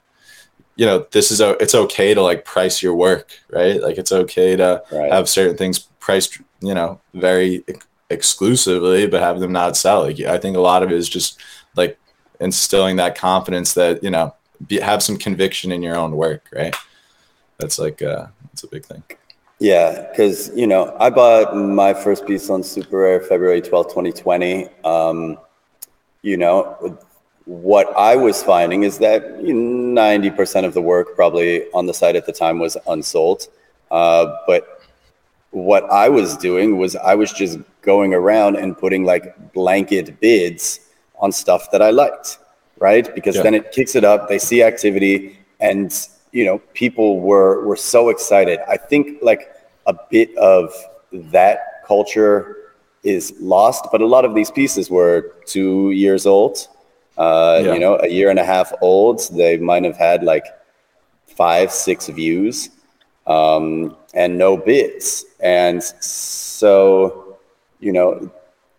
[0.77, 4.13] you know this is a it's okay to like price your work right like it's
[4.13, 5.13] okay to right.
[5.13, 7.65] have certain things priced you know very
[8.13, 11.41] exclusively but have them not sell like i think a lot of it is just
[11.77, 11.99] like
[12.41, 14.35] instilling that confidence that you know
[14.67, 16.77] be, have some conviction in your own work right
[17.59, 19.03] that's like uh that's a big thing
[19.63, 24.69] yeah, because you know, I bought my first piece on SuperRare February 12, 2020.
[24.85, 25.39] Um,
[26.23, 26.99] you know,
[27.45, 32.27] what I was finding is that 90% of the work probably on the site at
[32.27, 33.47] the time was unsold.
[33.93, 34.82] Uh, but
[35.53, 40.81] what I was doing was I was just going around and putting like blanket bids
[41.17, 42.39] on stuff that I liked,
[42.79, 43.15] right?
[43.15, 43.43] Because yeah.
[43.43, 45.95] then it kicks it up, they see activity, and
[46.33, 48.59] you know, people were were so excited.
[48.69, 49.55] I think like
[49.87, 50.73] a bit of
[51.13, 52.57] that culture
[53.03, 56.67] is lost, but a lot of these pieces were two years old,
[57.19, 57.75] uh, yeah.
[57.75, 59.21] you know, a year and a half old.
[59.33, 60.47] They might have had like
[61.27, 62.71] five, six views.
[63.27, 65.25] Um, and no bids.
[65.41, 67.39] And so,
[67.81, 68.31] you know,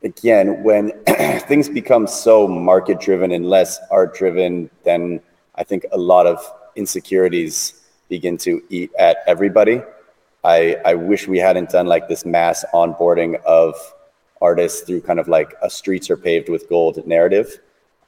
[0.03, 0.91] again, when
[1.47, 5.21] things become so market driven and less art driven, then
[5.55, 6.39] I think a lot of
[6.75, 9.81] insecurities begin to eat at everybody.
[10.43, 13.75] I, I wish we hadn't done like this mass onboarding of
[14.41, 17.59] artists through kind of like a streets are paved with gold narrative.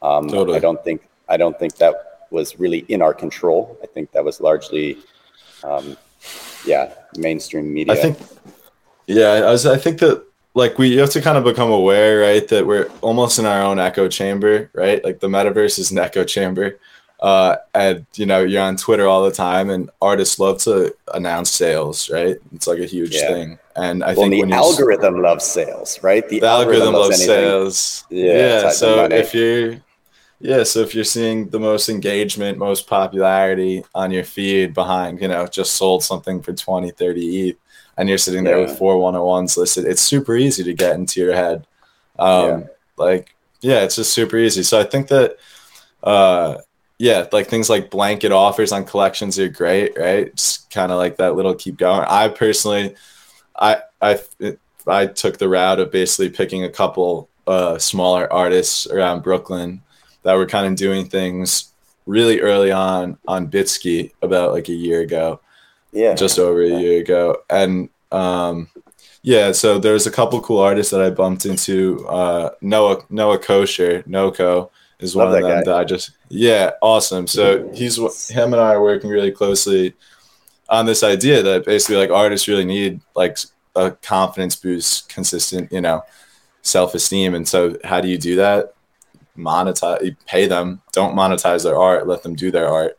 [0.01, 0.57] Um, totally.
[0.57, 3.77] I don't think I don't think that was really in our control.
[3.81, 4.97] I think that was largely,
[5.63, 5.97] um,
[6.65, 7.93] yeah, mainstream media.
[7.93, 8.17] I think,
[9.07, 10.23] yeah, I, was, I think that
[10.53, 13.79] like we have to kind of become aware, right, that we're almost in our own
[13.79, 15.03] echo chamber, right?
[15.03, 16.79] Like the metaverse is an echo chamber.
[17.19, 21.49] Uh, and you know, you're on Twitter all the time, and artists love to announce
[21.49, 22.37] sales, right?
[22.53, 23.27] It's like a huge yeah.
[23.27, 23.59] thing.
[23.75, 26.27] And I well, think the algorithm loves sales, right?
[26.27, 28.03] The, the algorithm, algorithm, loves, loves sales.
[28.09, 28.63] Yeah.
[28.63, 29.81] yeah so if you're
[30.39, 35.27] yeah, so if you're seeing the most engagement, most popularity on your feed behind, you
[35.27, 37.57] know, just sold something for 20, 30 ETH,
[37.97, 38.65] and you're sitting there yeah.
[38.65, 41.65] with four one on ones listed, it's super easy to get into your head.
[42.19, 42.67] Um, yeah.
[42.97, 44.63] Like, yeah, it's just super easy.
[44.63, 45.37] So I think that,
[46.03, 46.57] uh,
[46.97, 50.33] yeah, like things like blanket offers on collections are great, right?
[50.35, 52.05] Just kind of like that little keep going.
[52.07, 52.95] I personally,
[53.57, 54.19] I I
[54.87, 59.81] I took the route of basically picking a couple uh, smaller artists around Brooklyn
[60.25, 61.71] that were kind of doing things
[62.05, 65.39] really early on on Bitski about like a year ago.
[65.93, 66.15] Yeah.
[66.15, 67.37] Just over a year ago.
[67.49, 68.67] And um
[69.21, 72.05] yeah, so there's a couple cool artists that I bumped into.
[72.07, 75.63] Uh Noah Noah Kosher, Noko is Love one of them guy.
[75.63, 77.27] that I just yeah, awesome.
[77.27, 79.93] So he's him and I are working really closely
[80.69, 83.37] on this idea that basically like artists really need like
[83.75, 86.03] a confidence boost, consistent, you know,
[86.63, 87.35] self-esteem.
[87.35, 88.74] And so how do you do that?
[89.37, 92.97] Monetize, pay them, don't monetize their art, let them do their art,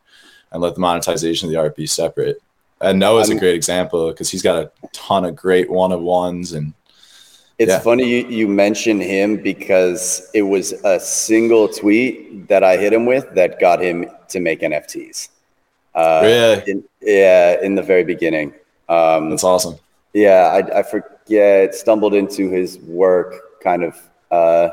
[0.51, 2.41] and let the monetization of the art be separate.
[2.81, 5.91] And Noah's I mean, a great example because he's got a ton of great one
[5.91, 6.73] of ones and.
[7.59, 7.79] It's yeah.
[7.79, 13.07] funny you, you mention him because it was a single tweet that I hit him
[13.07, 15.29] with that got him to make NFTs.
[15.95, 16.71] Uh, really?
[16.71, 18.53] In, yeah, in the very beginning.
[18.87, 19.79] Um, That's awesome.
[20.13, 24.69] Yeah, I, I forget, stumbled into his work kind of uh,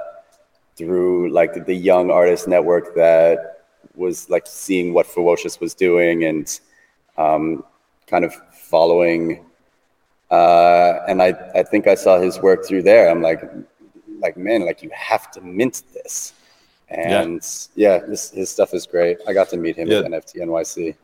[0.77, 6.61] through like the young artist network that was like seeing what Ferocious was doing and
[7.17, 7.65] um,
[8.07, 9.45] kind of following.
[10.31, 13.09] Uh, and I, I think I saw his work through there.
[13.09, 13.43] I'm like,
[14.19, 16.33] like man, like you have to mint this.
[16.89, 17.41] And
[17.75, 19.19] yeah, yeah his, his stuff is great.
[19.29, 19.99] I got to meet him yeah.
[19.99, 20.97] at NFT NYC.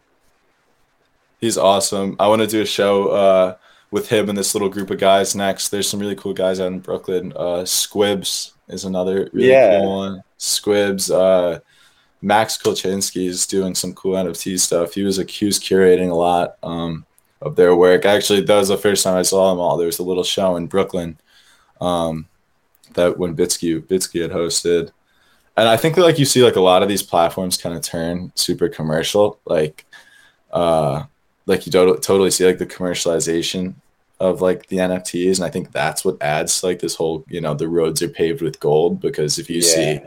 [1.40, 2.16] He's awesome.
[2.18, 3.56] I want to do a show uh,
[3.90, 5.68] with him and this little group of guys next.
[5.68, 7.32] There's some really cool guys out in Brooklyn.
[7.34, 9.80] Uh, Squibs is another really yeah.
[9.80, 10.22] cool one.
[10.38, 11.60] Squibs, uh,
[12.22, 14.94] Max Kolchinsky is doing some cool NFT stuff.
[14.94, 17.06] He was accused curating a lot um,
[17.40, 18.04] of their work.
[18.04, 19.76] Actually, that was the first time I saw them all.
[19.76, 21.18] There was a little show in Brooklyn
[21.80, 22.28] um,
[22.92, 24.90] that when Bitski Bitski had hosted,
[25.56, 27.82] and I think that like you see like a lot of these platforms kind of
[27.82, 29.86] turn super commercial, like
[30.52, 31.04] uh,
[31.46, 33.74] like you don't totally see like the commercialization
[34.18, 37.54] of like the NFTs, and I think that's what adds like this whole you know
[37.54, 39.62] the roads are paved with gold because if you yeah.
[39.62, 40.00] see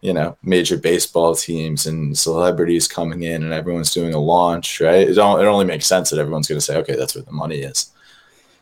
[0.00, 5.08] you know major baseball teams and celebrities coming in and everyone's doing a launch, right?
[5.08, 7.32] It don't it only makes sense that everyone's going to say, okay, that's where the
[7.32, 7.90] money is.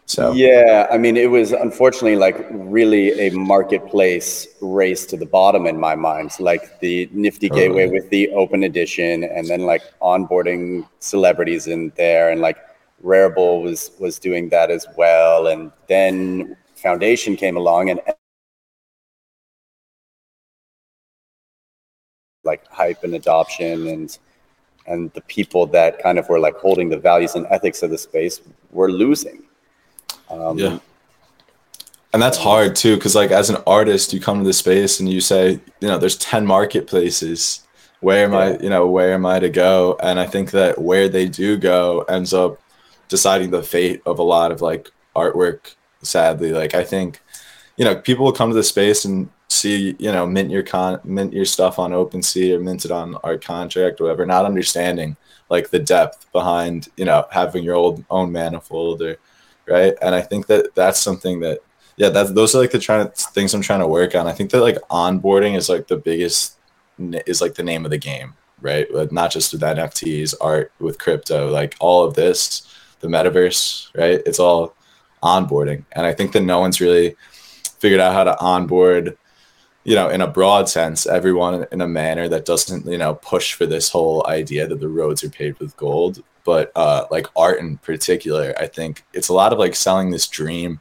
[0.08, 5.66] So yeah, I mean, it was unfortunately like really a marketplace race to the bottom
[5.66, 6.30] in my mind.
[6.38, 7.68] Like the Nifty totally.
[7.68, 12.56] Gateway with the open edition, and then like onboarding celebrities in there, and like
[13.04, 18.00] Rarible was was doing that as well, and then Foundation came along and
[22.44, 24.18] like hype and adoption and
[24.86, 27.98] and the people that kind of were like holding the values and ethics of the
[27.98, 28.40] space
[28.70, 29.42] were losing.
[30.30, 30.78] Um, yeah.
[32.12, 35.08] And that's hard too, because like as an artist, you come to the space and
[35.08, 37.66] you say, you know, there's 10 marketplaces.
[38.00, 38.38] Where am yeah.
[38.38, 39.98] I, you know, where am I to go?
[40.02, 42.60] And I think that where they do go ends up
[43.08, 47.20] deciding the fate of a lot of like artwork sadly like i think
[47.76, 51.00] you know people will come to the space and see you know mint your con
[51.04, 55.16] mint your stuff on OpenSea or mint it on art contract or whatever not understanding
[55.48, 59.16] like the depth behind you know having your old own manifold or
[59.66, 61.60] right and i think that that's something that
[61.96, 64.50] yeah that those are like the trying things i'm trying to work on i think
[64.50, 66.56] that like onboarding is like the biggest
[67.26, 70.98] is like the name of the game right but not just with nfts art with
[70.98, 72.66] crypto like all of this
[73.00, 74.22] the metaverse, right?
[74.26, 74.74] It's all
[75.22, 75.84] onboarding.
[75.92, 77.16] And I think that no one's really
[77.78, 79.16] figured out how to onboard,
[79.84, 83.54] you know, in a broad sense, everyone in a manner that doesn't, you know, push
[83.54, 86.22] for this whole idea that the roads are paved with gold.
[86.46, 90.28] But uh, like art in particular, I think it's a lot of like selling this
[90.28, 90.80] dream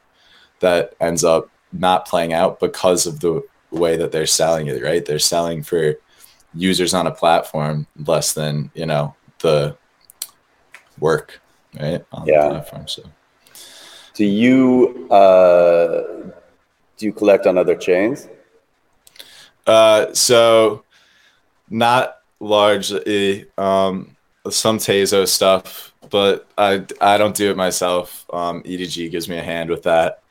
[0.60, 4.80] that ends up not playing out because of the way that they're selling it.
[4.80, 5.04] Right?
[5.04, 5.96] They're selling for
[6.54, 9.76] users on a platform less than you know the
[11.00, 11.40] work
[11.78, 12.44] right on yeah.
[12.44, 12.86] the platform.
[12.86, 13.02] So,
[14.14, 16.30] do you uh,
[16.96, 18.28] do you collect on other chains?
[19.66, 20.84] Uh, so
[21.68, 23.46] not largely.
[23.58, 24.15] Um,
[24.50, 28.24] some Tezos stuff, but I I don't do it myself.
[28.32, 30.22] Um, EDG gives me a hand with that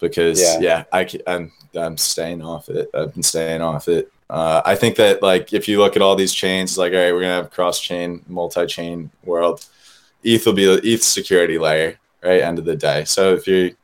[0.00, 2.88] because yeah, yeah I I'm I'm staying off it.
[2.94, 4.10] I've been staying off it.
[4.28, 6.98] Uh, I think that like if you look at all these chains, it's like all
[6.98, 9.66] right, we're gonna have cross chain, multi chain world.
[10.22, 12.42] ETH will be the ETH security layer, right?
[12.42, 13.04] End of the day.
[13.04, 13.76] So if you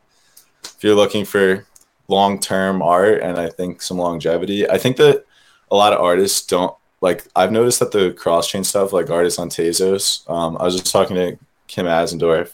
[0.65, 1.67] if you're looking for
[2.09, 5.25] long term art and I think some longevity, I think that
[5.71, 9.39] a lot of artists don't like I've noticed that the cross chain stuff, like artists
[9.39, 11.37] on Tezos, um, I was just talking to
[11.67, 12.53] Kim Asendorf,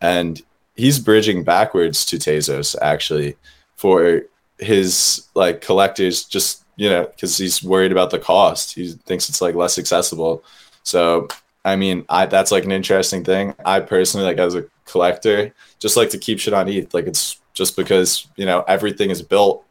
[0.00, 0.42] and
[0.74, 3.36] he's bridging backwards to Tezos actually
[3.76, 4.22] for
[4.58, 8.74] his like collectors, just you know, because he's worried about the cost.
[8.74, 10.42] He thinks it's like less accessible.
[10.82, 11.28] So
[11.64, 13.54] I mean, I that's like an interesting thing.
[13.64, 16.92] I personally like as a collector, just like to keep shit on ETH.
[16.92, 19.64] Like it's just because you know everything is built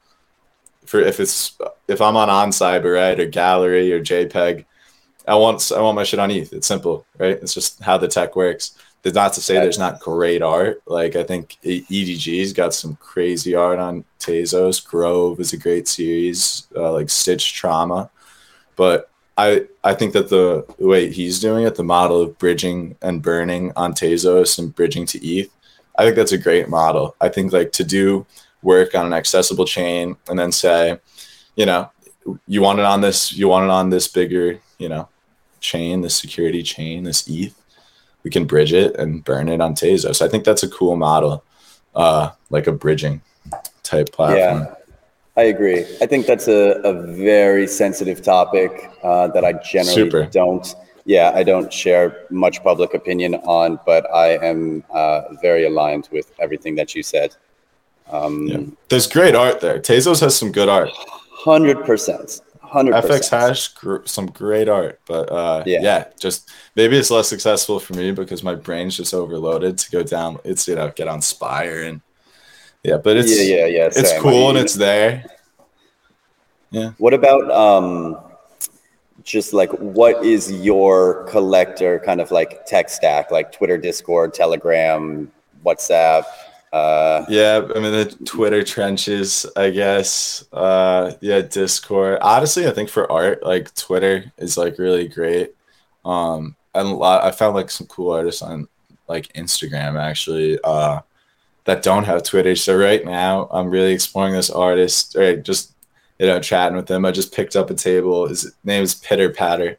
[0.88, 4.66] for if it's if I'm on OnCyber right or Gallery or JPEG,
[5.28, 6.54] I want I want my shit on ETH.
[6.54, 7.38] It's simple, right?
[7.42, 8.78] It's just how the tech works.
[9.04, 10.82] That's not to say there's not great art.
[10.88, 14.86] Like I think EDG's got some crazy art on Tezos.
[14.86, 18.10] Grove is a great series, uh, like Stitch Trauma,
[18.76, 22.96] but I I think that the, the way he's doing it, the model of bridging
[23.02, 25.52] and burning on Tezos and bridging to ETH,
[25.98, 27.16] I think that's a great model.
[27.20, 28.26] I think like to do
[28.68, 31.00] work on an accessible chain and then say,
[31.56, 31.90] you know,
[32.48, 35.08] you want it on this, you want it on this bigger, you know,
[35.62, 37.56] chain, this security chain, this ETH.
[38.24, 40.16] We can bridge it and burn it on Tezos.
[40.16, 41.46] So I think that's a cool model,
[41.96, 43.22] uh, like a bridging
[43.84, 44.64] type platform.
[44.64, 44.76] Yeah,
[45.38, 45.86] I agree.
[46.02, 50.26] I think that's a, a very sensitive topic uh, that I generally Super.
[50.26, 50.76] don't.
[51.06, 56.34] Yeah, I don't share much public opinion on, but I am uh, very aligned with
[56.38, 57.38] everything that you said.
[58.10, 58.60] Um, yeah.
[58.90, 59.80] There's great art there.
[59.80, 60.90] Tezos has some good art.
[61.32, 62.42] Hundred percent.
[62.62, 62.96] Hundred.
[62.96, 65.80] FX Hash gr- some great art, but uh, yeah.
[65.82, 70.04] yeah, just maybe it's less successful for me because my brain's just overloaded to go
[70.04, 70.38] down.
[70.44, 72.02] It's you know get on Spire and
[72.84, 73.86] yeah, but it's yeah yeah yeah.
[73.86, 74.22] It's same.
[74.22, 75.26] cool I mean, and it's there.
[76.72, 76.92] Yeah.
[76.98, 78.18] What about um,
[79.24, 85.32] just like what is your collector kind of like tech stack, like Twitter, Discord, Telegram,
[85.66, 86.26] WhatsApp?
[86.74, 90.46] Uh, yeah, I mean the Twitter trenches, I guess.
[90.52, 92.20] Uh, yeah, Discord.
[92.22, 95.56] Honestly, I think for art, like Twitter is like really great.
[96.04, 98.68] Um, and a lot, I found like some cool artists on
[99.08, 100.60] like Instagram actually.
[100.64, 101.02] Uh,
[101.66, 102.56] that don't have Twitter.
[102.56, 105.74] So right now, I'm really exploring this artist, or just
[106.20, 107.06] you know, chatting with him.
[107.06, 108.28] I just picked up a table.
[108.28, 109.78] His name is Pitter Patter.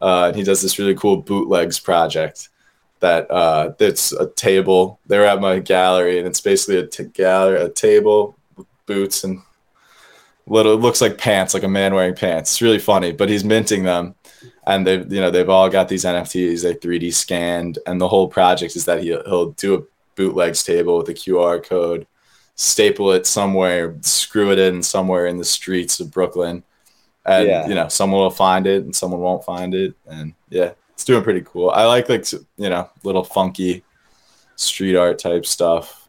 [0.00, 2.48] Uh, and he does this really cool bootlegs project
[3.00, 5.00] that uh, it's a table.
[5.06, 9.42] They're at my gallery, and it's basically a t- gallery, a table with boots and
[10.46, 10.74] little.
[10.74, 12.52] It looks like pants, like a man wearing pants.
[12.52, 14.14] It's really funny, but he's minting them,
[14.66, 16.62] and they've you know they've all got these NFTs.
[16.62, 19.82] They 3D scanned, and the whole project is that he he'll do a
[20.16, 22.06] bootlegs table with a QR code,
[22.56, 26.64] staple it somewhere, screw it in somewhere in the streets of Brooklyn,
[27.24, 27.68] and yeah.
[27.68, 31.22] you know someone will find it and someone won't find it, and yeah, it's doing
[31.22, 31.70] pretty cool.
[31.70, 33.84] I like like you know little funky
[34.56, 36.08] street art type stuff.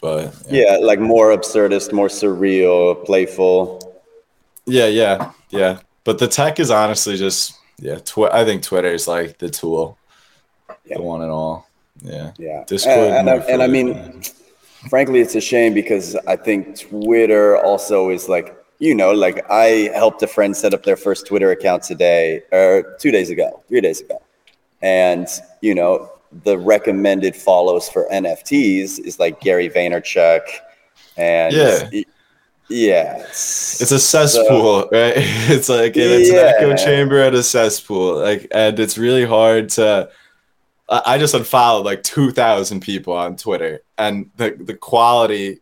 [0.00, 0.72] But yeah.
[0.72, 4.02] yeah, like more absurdist, more surreal, playful.
[4.66, 5.78] Yeah, yeah, yeah.
[6.02, 8.00] But the tech is honestly just yeah.
[8.00, 9.96] Tw- I think Twitter is like the tool,
[10.84, 10.96] yeah.
[10.96, 11.68] the one and all.
[12.02, 12.64] Yeah, yeah.
[12.66, 14.22] Discord and, and, I, and I mean,
[14.88, 19.90] frankly, it's a shame because I think Twitter also is like you know, like I
[19.94, 23.82] helped a friend set up their first Twitter account today or two days ago, three
[23.82, 24.20] days ago.
[24.82, 25.28] And,
[25.60, 26.10] you know,
[26.44, 30.40] the recommended follows for NFTs is like Gary Vaynerchuk.
[31.18, 31.90] And yeah,
[32.70, 35.14] yeah, it's a cesspool, so, right?
[35.16, 36.38] It's like it's yeah.
[36.38, 38.18] an echo chamber at a cesspool.
[38.20, 40.08] Like, and it's really hard to.
[40.88, 45.60] I just unfollowed like two thousand people on Twitter, and the the quality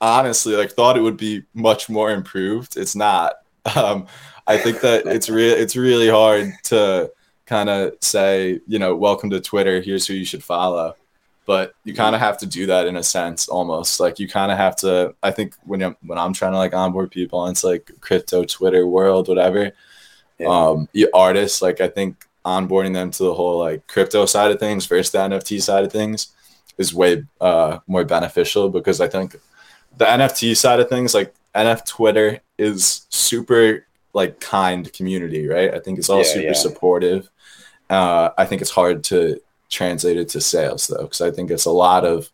[0.00, 2.76] honestly like thought it would be much more improved.
[2.76, 3.34] It's not.
[3.76, 4.08] Um,
[4.46, 5.54] I think that it's real.
[5.54, 7.10] It's really hard to
[7.46, 9.80] kind of say, you know, welcome to Twitter.
[9.80, 10.96] Here's who you should follow.
[11.46, 14.52] But you kind of have to do that in a sense, almost like you kind
[14.52, 15.14] of have to.
[15.22, 18.44] I think when I'm, when I'm trying to like onboard people, and it's like crypto
[18.44, 19.72] Twitter world, whatever.
[20.38, 20.48] Yeah.
[20.48, 24.86] Um, artists like I think onboarding them to the whole like crypto side of things
[24.86, 26.34] versus the NFT side of things
[26.76, 29.36] is way uh, more beneficial because I think
[29.96, 35.74] the NFT side of things, like NF Twitter, is super like kind community, right?
[35.74, 36.52] I think it's all yeah, super yeah.
[36.52, 37.28] supportive.
[37.90, 39.40] Uh, I think it's hard to
[39.70, 42.30] translate it to sales though, because I think it's a lot of,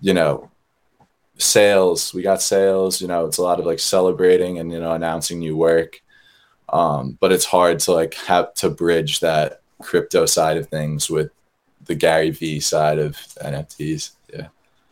[0.00, 0.50] you know,
[1.36, 2.14] sales.
[2.14, 3.00] We got sales.
[3.00, 6.00] You know, it's a lot of like celebrating and you know announcing new work.
[6.68, 11.30] Um, but it's hard to like have to bridge that crypto side of things with
[11.84, 14.10] the Gary V side of NFTs.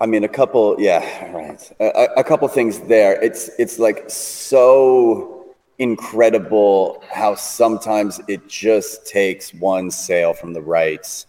[0.01, 1.73] I mean, a couple, yeah, right.
[1.81, 3.21] A, a couple things there.
[3.23, 11.25] It's it's like so incredible how sometimes it just takes one sale from the right,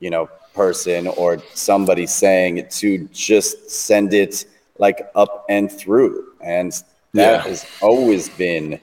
[0.00, 4.44] you know, person or somebody saying it to just send it
[4.78, 6.72] like up and through, and
[7.14, 7.50] that yeah.
[7.50, 8.80] has always been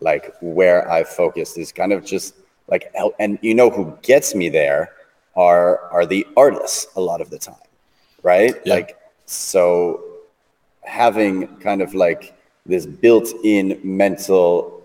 [0.00, 2.34] like where I focused is kind of just
[2.68, 4.92] like and you know who gets me there
[5.36, 7.54] are are the artists a lot of the time,
[8.22, 8.54] right?
[8.64, 8.74] Yeah.
[8.74, 10.02] Like so
[10.82, 12.34] having kind of like
[12.66, 14.82] this built-in mental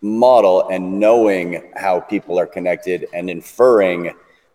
[0.00, 4.12] model and knowing how people are connected and inferring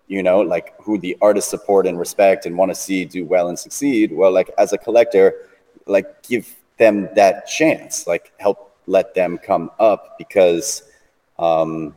[0.08, 3.48] you know like who the artists support and respect and want to see do well
[3.50, 5.48] and succeed well like as a collector
[5.88, 10.84] like give them that chance like help let them come up because
[11.40, 11.96] um,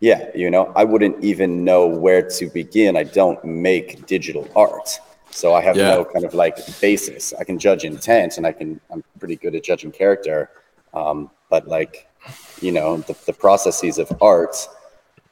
[0.00, 4.98] yeah you know i wouldn't even know where to begin i don't make digital art
[5.30, 5.90] so i have yeah.
[5.90, 7.34] no kind of like basis.
[7.38, 10.50] I can judge intent and i can i'm pretty good at judging character.
[10.94, 12.08] Um, but like
[12.60, 14.56] you know the, the processes of art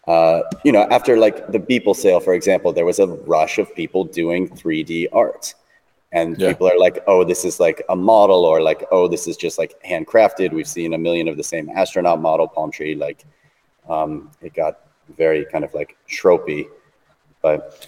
[0.06, 3.74] uh, you know after like the beeple sale for example there was a rush of
[3.74, 5.54] people doing 3d art.
[6.12, 6.50] And yeah.
[6.50, 9.58] people are like oh this is like a model or like oh this is just
[9.58, 10.52] like handcrafted.
[10.52, 13.24] We've seen a million of the same astronaut model palm tree like
[13.88, 14.80] um, it got
[15.16, 16.66] very kind of like tropey.
[17.42, 17.86] But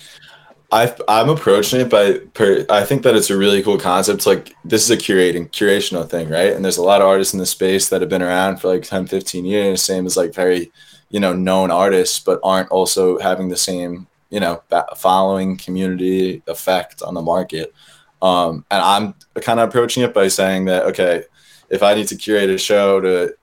[0.77, 4.27] i am approaching it by per, I think that it's a really cool concept.
[4.27, 6.53] Like this is a curating curational thing, right?
[6.53, 8.83] And there's a lot of artists in the space that have been around for like
[8.83, 10.71] 10, 15 years, same as like very,
[11.09, 14.63] you know, known artists, but aren't also having the same, you know,
[14.97, 17.73] following community effect on the market.
[18.21, 21.25] Um, and I'm kind of approaching it by saying that, okay,
[21.71, 23.35] if I need to curate a show to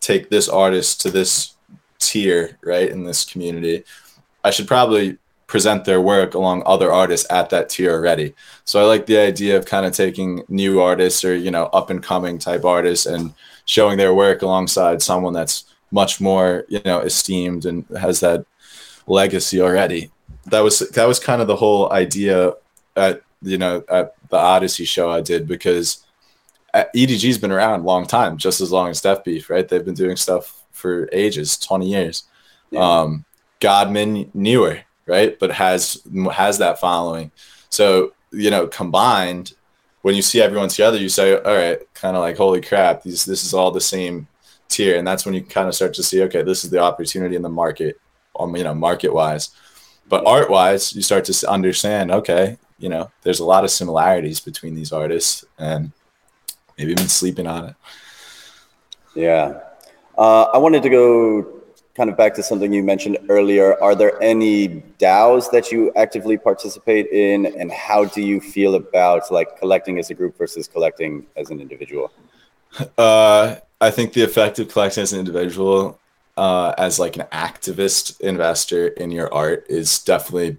[0.00, 1.54] take this artist to this
[1.98, 3.84] tier, right, in this community,
[4.42, 5.18] I should probably
[5.54, 8.34] present their work along other artists at that tier already.
[8.64, 11.90] So I like the idea of kind of taking new artists or, you know, up
[11.90, 13.32] and coming type artists and
[13.64, 18.44] showing their work alongside someone that's much more, you know, esteemed and has that
[19.06, 20.10] legacy already.
[20.46, 22.54] That was that was kind of the whole idea
[22.96, 26.04] at you know, at the Odyssey show I did because
[26.72, 29.68] uh, EDG's been around a long time, just as long as Deafbeef, right?
[29.68, 32.24] They've been doing stuff for ages, 20 years.
[32.72, 32.80] Yeah.
[32.80, 33.24] Um,
[33.60, 35.38] Godman newer, right?
[35.38, 36.02] But has
[36.32, 37.30] has that following.
[37.70, 39.54] So, you know, combined,
[40.02, 43.24] when you see everyone together, you say, all right, kind of like, holy crap, these
[43.24, 44.26] this is all the same
[44.68, 44.96] tier.
[44.98, 47.42] And that's when you kind of start to see, okay, this is the opportunity in
[47.42, 48.00] the market,
[48.38, 49.50] um, you know, market wise.
[50.08, 54.40] But art wise, you start to understand, okay, you know, there's a lot of similarities
[54.40, 55.92] between these artists, and
[56.76, 57.76] maybe I've sleeping on it.
[59.14, 59.60] Yeah,
[60.18, 61.62] uh, I wanted to go
[61.94, 63.80] kind of back to something you mentioned earlier.
[63.82, 69.30] Are there any DAOs that you actively participate in, and how do you feel about
[69.30, 72.12] like collecting as a group versus collecting as an individual?
[72.98, 76.00] Uh, I think the effect of collecting as an individual,
[76.36, 80.56] uh, as like an activist investor in your art, is definitely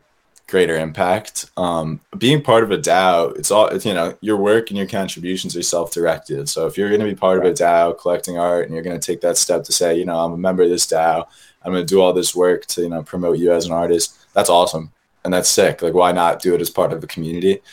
[0.48, 1.50] greater impact.
[1.58, 4.88] Um, being part of a DAO, it's all it's, you know, your work and your
[4.88, 6.48] contributions are self-directed.
[6.50, 9.00] So if you're going to be part of a DAO collecting art and you're going
[9.00, 11.26] to take that step to say, you know, I'm a member of this DAO,
[11.64, 14.18] I'm going to do all this work to, you know, promote you as an artist,
[14.34, 14.92] that's awesome.
[15.24, 15.82] And that's sick.
[15.82, 17.64] Like, why not do it as part of the community?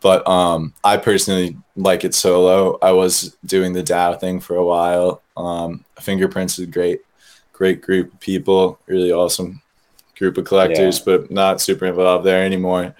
[0.00, 2.78] But um, I personally like it solo.
[2.80, 5.22] I was doing the DAO thing for a while.
[5.36, 7.00] Um, Fingerprints is a great,
[7.52, 9.60] great group of people, really awesome
[10.18, 11.04] group of collectors, yeah.
[11.04, 12.94] but not super involved there anymore.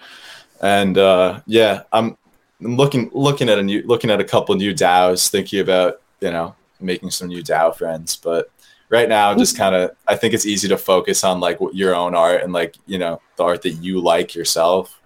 [0.60, 2.16] And uh, yeah, I'm,
[2.60, 6.30] I'm looking looking at a new looking at a couple new DAOs, thinking about you
[6.30, 8.16] know making some new DAO friends.
[8.16, 8.50] But
[8.88, 12.14] right now, just kind of I think it's easy to focus on like your own
[12.14, 15.00] art and like you know the art that you like yourself.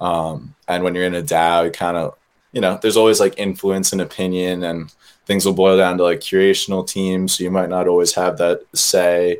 [0.00, 2.18] Um, and when you're in a DAO, you kind of
[2.52, 4.92] you know there's always like influence and opinion and
[5.26, 8.62] things will boil down to like curational teams so you might not always have that
[8.74, 9.36] say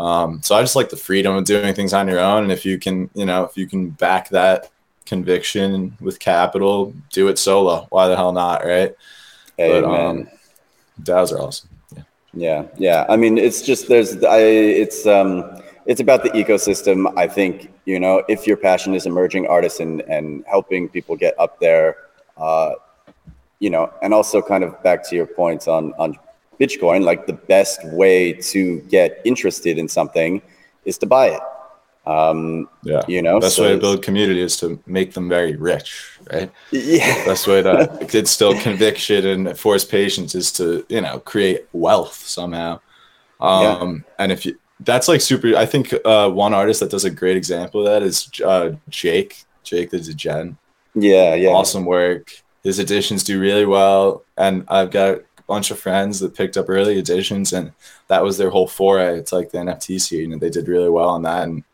[0.00, 2.44] um, so I just like the freedom of doing things on your own.
[2.44, 4.70] And if you can, you know, if you can back that
[5.04, 7.86] conviction with capital, do it solo.
[7.90, 8.94] Why the hell not, right?
[9.58, 10.26] Hey, but um,
[11.02, 11.68] DAOs are awesome.
[11.94, 12.02] Yeah.
[12.32, 13.06] Yeah, yeah.
[13.10, 17.12] I mean, it's just there's I it's um it's about the ecosystem.
[17.18, 21.38] I think you know if your passion is emerging artists and and helping people get
[21.38, 21.96] up there,
[22.38, 22.72] uh,
[23.58, 26.16] you know, and also kind of back to your points on on
[26.60, 30.42] Bitcoin, like the best way to get interested in something
[30.84, 31.40] is to buy it.
[32.06, 35.56] Um, yeah, you know, best so way to build community is to make them very
[35.56, 36.50] rich, right?
[36.70, 42.14] Yeah, best way to instill conviction and force patience is to you know create wealth
[42.14, 42.80] somehow.
[43.40, 44.14] Um, yeah.
[44.18, 45.56] And if you that's like super.
[45.56, 49.44] I think uh, one artist that does a great example of that is uh, Jake.
[49.62, 50.56] Jake the Degen.
[50.94, 51.50] Yeah, yeah.
[51.50, 52.32] Awesome work.
[52.64, 56.96] His editions do really well, and I've got bunch of friends that picked up early
[56.96, 57.72] editions, and
[58.06, 59.18] that was their whole foray.
[59.18, 61.42] It's like the NFT scene, and they did really well on that.
[61.42, 61.64] And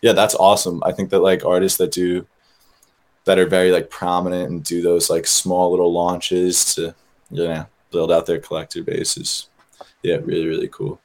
[0.00, 0.82] yeah, that's awesome.
[0.84, 2.26] I think that like artists that do
[3.24, 6.94] that are very like prominent and do those like small little launches to
[7.30, 9.48] you know build out their collector bases.
[10.02, 10.98] yeah really really cool.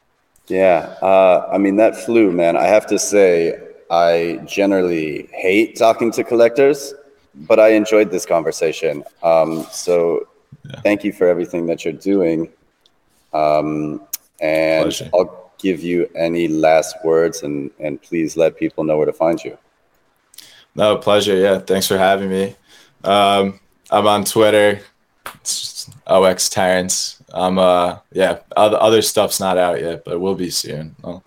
[0.47, 2.55] Yeah, uh, I mean that flu, man.
[2.55, 3.59] I have to say,
[3.89, 6.93] I generally hate talking to collectors,
[7.35, 9.03] but I enjoyed this conversation.
[9.21, 10.27] Um, so,
[10.65, 10.81] yeah.
[10.81, 12.49] thank you for everything that you're doing.
[13.33, 14.01] Um,
[14.41, 15.09] and Pleasure.
[15.13, 19.41] I'll give you any last words, and and please let people know where to find
[19.43, 19.57] you.
[20.75, 21.35] No pleasure.
[21.35, 22.55] Yeah, thanks for having me.
[23.03, 24.81] Um, I'm on Twitter.
[25.35, 27.21] It's OX Terence.
[27.33, 30.95] I'm uh yeah, other other stuff's not out yet, but it will be soon.
[31.03, 31.23] I'll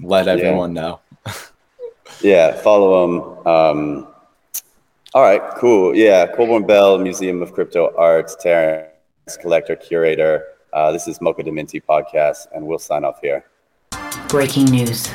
[0.00, 0.82] let everyone yeah.
[0.82, 1.00] know.
[2.20, 3.46] yeah, follow them.
[3.46, 4.08] Um,
[5.16, 5.96] all right, cool.
[5.96, 8.90] Yeah, Colborn Bell, Museum of Crypto Arts, Terence,
[9.40, 10.44] collector, curator.
[10.74, 13.42] Uh, this is MoCA DMINTI podcast, and we'll sign off here.
[14.28, 15.08] Breaking news.